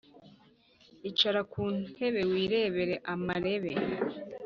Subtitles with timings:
[1.09, 3.71] Icara ku ntebe wirebere amarebe